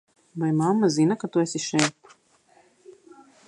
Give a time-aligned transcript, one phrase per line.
[0.41, 1.97] Vai mamma zina, ka tu esi šeit?